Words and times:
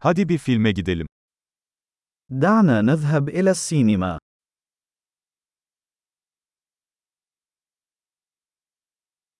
Hadi 0.00 0.28
bir 0.28 0.38
filme 0.38 0.72
gidelim. 0.72 1.06
دعنا 2.30 2.82
نذهب 2.82 3.28
إلى 3.28 3.50
السينما. 3.50 4.18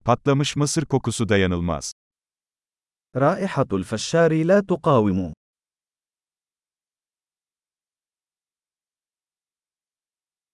Patlamış 0.04 0.56
mısır 0.56 0.84
kokusu 0.84 1.28
dayanılmaz. 1.28 1.92
رائحة 3.16 3.66
الفشار 3.72 4.32
لا 4.32 4.60
تقاوم. 4.66 5.32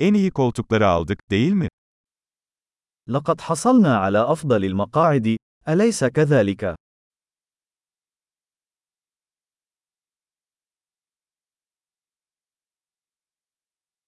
En 0.01 0.15
iyi 0.15 0.31
koltukları 0.31 0.87
aldık, 0.87 1.31
değil 1.31 1.53
mi? 1.53 1.69
لقد 3.09 3.41
حصلنا 3.41 3.97
على 3.97 4.19
أفضل 4.33 4.65
المقاعد، 4.65 5.37
أليس 5.69 6.05
كذلك؟ 6.05 6.77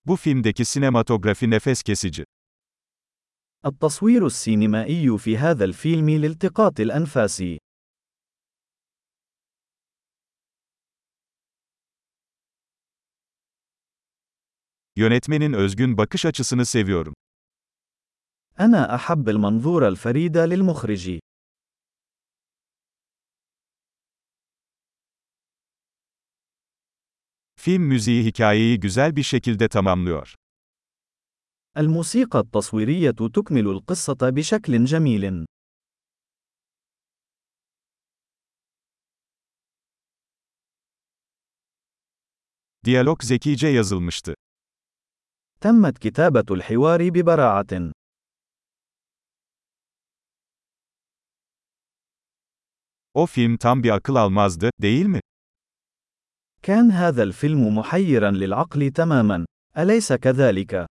Bu 0.06 0.16
filmdeki 0.16 0.64
sinematografi 0.64 1.50
nefes 1.50 1.82
kesici. 1.82 2.24
التصوير 3.66 4.26
السينمائي 4.26 5.18
في 5.18 5.38
هذا 5.38 5.64
الفيلم 5.64 6.10
لالتقاط 6.10 6.80
الأنفاس. 6.80 7.42
Yönetmenin 14.96 15.52
özgün 15.52 15.98
bakış 15.98 16.26
açısını 16.26 16.66
seviyorum. 16.66 17.14
أنا 18.60 18.94
أحب 18.94 19.28
المنظور 19.28 19.88
الفريد 19.88 20.36
للمخرج. 20.38 21.18
Film 27.63 27.83
müziği 27.83 28.25
hikayeyi 28.25 28.79
güzel 28.79 29.15
bir 29.15 29.23
şekilde 29.23 29.67
tamamlıyor. 29.67 30.35
الموسيقى 31.77 32.39
التصويرية 32.39 33.11
تكمل 33.11 33.67
القصة 33.67 34.29
بشكل 34.29 34.85
جميل. 34.85 35.45
Diyalog 42.85 43.23
zekice 43.23 43.67
yazılmıştı. 43.67 44.33
تمت 45.61 45.97
كتابة 45.97 46.45
الحوار 46.51 47.09
ببراعة. 47.09 47.91
O 53.13 53.25
film 53.25 53.57
tam 53.57 53.83
bir 53.83 53.89
akıl 53.89 54.15
almazdı, 54.15 54.69
değil 54.81 55.05
mi? 55.05 55.19
كان 56.63 56.91
هذا 56.91 57.23
الفيلم 57.23 57.77
محيرا 57.77 58.31
للعقل 58.31 58.91
تماما، 58.91 59.45
أليس 59.77 60.13
كذلك؟ 60.13 60.85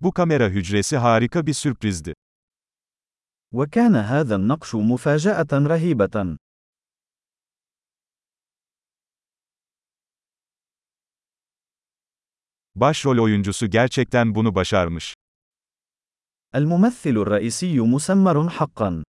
Bu 0.00 0.12
kamera 0.12 0.48
hücresi 0.48 0.96
harika 0.96 1.46
bir 1.46 1.54
sürprizdi. 1.54 2.14
وكان 3.52 3.96
هذا 3.96 4.36
النقش 4.36 4.74
مفاجأة 4.74 5.52
رهيبة. 5.52 6.36
Başrol 12.74 13.18
oyuncusu 13.18 13.70
gerçekten 13.70 14.34
bunu 14.34 14.54
başarmış. 14.54 15.14
الممثل 16.55 17.17
الرئيسي 17.17 17.79
مسمر 17.79 18.49
حقا. 18.49 19.03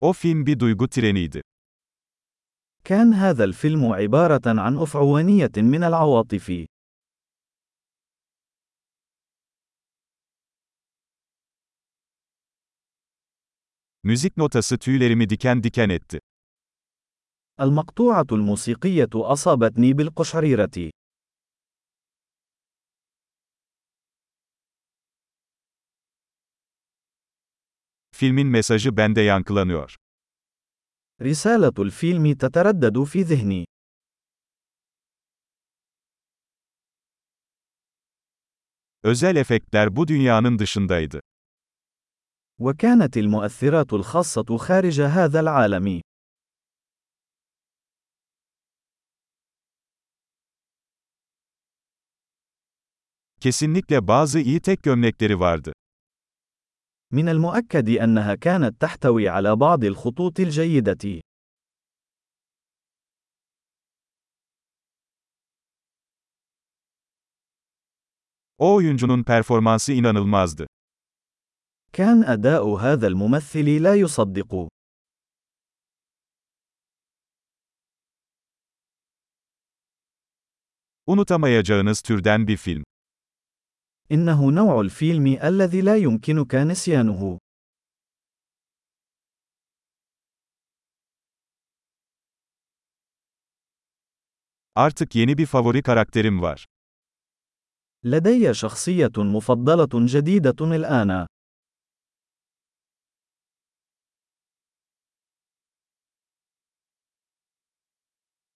O 0.00 0.12
film 0.12 0.46
bir 0.46 0.60
duygu 0.60 0.88
treniydi. 0.88 1.40
كان 2.84 3.14
هذا 3.14 3.44
الفيلم 3.44 3.92
عبارة 3.92 4.42
عن 4.46 4.78
أفعوانية 4.78 5.50
من 5.56 5.84
العواطف. 5.84 6.66
Müzik 14.02 14.36
notası 14.36 14.78
tüylerimi 14.78 15.30
diken 15.30 15.62
diken 15.62 15.88
etti. 15.88 16.20
المقطوعة 17.60 18.26
الموسيقية 18.32 19.08
أصابتني 19.14 19.92
بالقشعريرة. 19.92 20.90
Filmin 28.15 28.47
mesajı 28.47 28.97
bende 28.97 29.21
yankılanıyor. 29.21 29.95
رسالة 31.21 31.77
الفيلم 31.79 32.33
تتردد 32.33 33.03
في 33.03 33.23
ذهني. 33.23 33.65
Özel 39.03 39.35
efektler 39.35 39.95
bu 39.95 40.07
dünyanın 40.07 40.59
dışındaydı. 40.59 41.21
وكانت 42.59 43.17
المؤثرات 43.17 43.93
الخاصة 43.93 44.57
خارج 44.57 45.01
هذا 45.01 45.39
العالم. 45.39 46.01
Kesinlikle 53.41 54.07
bazı 54.07 54.39
iyi 54.39 54.61
tek 54.61 54.83
gömlekleri 54.83 55.39
vardı. 55.39 55.73
من 57.16 57.28
المؤكد 57.28 57.88
أنها 57.88 58.34
كانت 58.34 58.80
تحتوي 58.80 59.28
على 59.28 59.56
بعض 59.56 59.84
الخطوط 59.84 60.40
الجيدة. 60.40 61.20
O 68.58 68.74
oyuncunun 68.74 69.22
performansı 69.22 69.92
inanılmazdı. 69.92 70.66
كان 71.92 72.24
أداء 72.24 72.76
هذا 72.76 73.06
الممثل 73.06 73.82
لا 73.82 73.94
يصدق. 73.94 74.68
Unutamayacağınız 81.06 82.02
türden 82.02 82.46
bir 82.46 82.56
film. 82.56 82.84
إنه 84.11 84.51
نوع 84.51 84.81
الفيلم 84.81 85.25
الذي 85.43 85.81
لا 85.81 85.95
يمكنك 85.95 86.55
نسيانه. 86.55 87.39
Artık 94.75 95.15
yeni 95.15 95.37
bir 95.37 95.45
favori 95.45 95.83
karakterim 95.83 96.41
var. 96.41 96.65
لدي 98.03 98.53
شخصية 98.53 99.11
مفضلة 99.17 100.05
جديدة 100.05 100.59
الآن. 100.61 101.27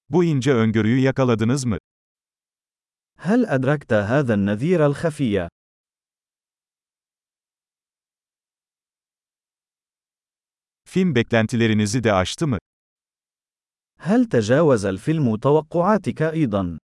Bu 0.10 0.24
ince 0.24 0.54
öngörüyü 0.54 1.00
yakaladınız 1.00 1.66
mı? 1.66 1.78
هل 3.23 3.47
أدركت 3.47 3.93
هذا 3.93 4.35
النذير 4.35 4.87
الخفي؟ 4.87 5.49
Film 10.85 11.15
beklentilerinizi 11.15 12.05
de 12.05 12.13
aştı 12.13 12.47
mı? 12.47 12.59
هل 13.99 14.25
تجاوز 14.25 14.85
الفيلم 14.87 15.37
توقعاتك 15.37 16.23
أيضا؟ 16.23 16.79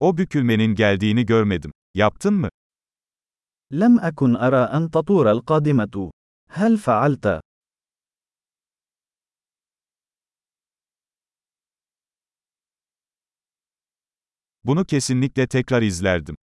O 0.00 0.16
bükülmenin 0.16 0.74
geldiğini 0.74 1.26
görmedim. 1.26 1.72
Yaptın 1.94 2.34
mı? 2.34 2.48
لم 3.70 4.00
أكن 4.00 4.36
أرى 4.36 4.64
أن 4.76 4.90
تطور 4.90 5.30
القادمة. 5.30 6.10
هل 6.48 6.78
فعلت؟ 6.78 7.40
Bunu 14.63 14.85
kesinlikle 14.85 15.47
tekrar 15.47 15.81
izlerdim. 15.81 16.35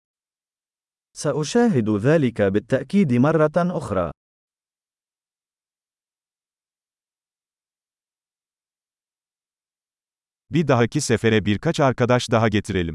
سأشاهد 1.12 1.88
ذلك 1.90 2.42
بالتأكيد 2.42 3.12
مرة 3.12 3.56
أخرى. 3.56 4.10
Bir 10.50 10.68
dahaki 10.68 11.00
sefere 11.00 11.44
birkaç 11.44 11.80
arkadaş 11.80 12.30
daha 12.30 12.48
getirelim. 12.48 12.94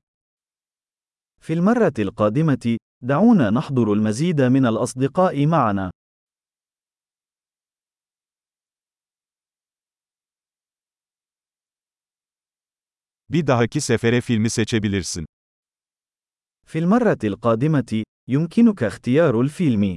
في 1.42 1.54
المرة 1.54 1.94
القادمة، 2.00 2.78
دعونا 3.02 3.50
نحضر 3.50 3.94
المزيد 3.94 4.42
من 4.42 4.66
الأصدقاء 4.66 5.46
معنا. 5.46 5.92
Bir 13.30 13.48
dahaki 13.48 13.82
sefere 13.82 14.22
filmi 14.22 14.50
seçebilirsin. 14.50 15.26
في 16.66 16.80
المرة 16.80 17.18
القادمة، 17.24 18.04
يمكنك 18.28 18.84
اختيار 18.84 19.42
الفيلم. 19.42 19.95